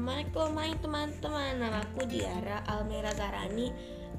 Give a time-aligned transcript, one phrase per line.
[0.00, 1.60] Assalamualaikum teman-teman.
[1.60, 3.68] Namaku Diara Almira Zarani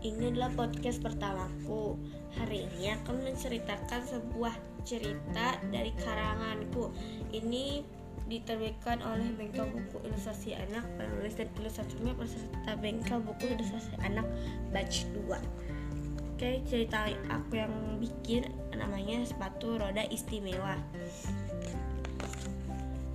[0.06, 1.98] Ini adalah podcast pertamaku.
[2.38, 4.54] Hari ini akan menceritakan sebuah
[4.86, 6.94] cerita dari karanganku.
[7.34, 7.82] Ini
[8.30, 14.30] diterbitkan oleh Bengkel Buku Ilustrasi Anak Penulis dan ilustratornya peserta Bengkel Buku Ilustrasi Anak
[14.70, 15.34] Batch 2
[16.38, 18.46] Oke cerita aku yang bikin
[18.78, 20.78] namanya sepatu roda istimewa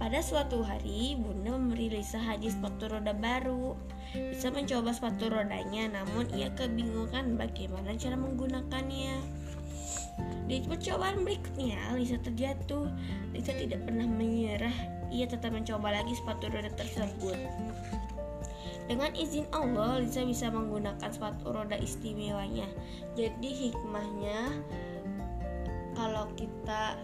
[0.06, 3.74] pada suatu hari, Bunda memberi Lisa hadiah sepatu roda baru.
[4.14, 9.18] Lisa mencoba sepatu rodanya, namun ia kebingungan bagaimana cara menggunakannya.
[10.46, 12.86] Di percobaan berikutnya, Lisa terjatuh.
[13.34, 14.70] Lisa tidak pernah menyerah.
[15.10, 17.34] Ia tetap mencoba lagi sepatu roda tersebut.
[18.86, 22.70] Dengan izin Allah, Lisa bisa menggunakan sepatu roda istimewanya.
[23.18, 24.54] Jadi hikmahnya
[25.98, 26.94] kalau kita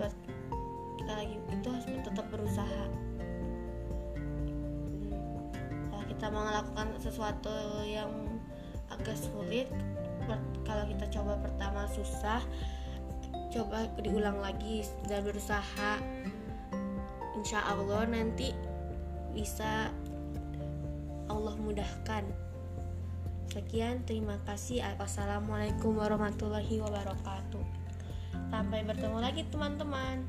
[0.00, 0.16] mendapat
[0.96, 2.84] kita lagi itu harus tetap berusaha.
[5.92, 8.08] Kalau kita melakukan sesuatu yang
[8.88, 9.68] agak sulit
[10.64, 12.40] kalau kita coba pertama susah
[13.50, 16.00] coba diulang lagi dan berusaha.
[17.36, 18.56] Insya Allah nanti
[19.36, 19.92] bisa
[21.28, 22.24] Allah mudahkan.
[23.50, 24.80] Sekian terima kasih.
[24.96, 27.89] Assalamualaikum warahmatullahi wabarakatuh
[28.50, 30.26] Sampai bertemu lagi teman-teman.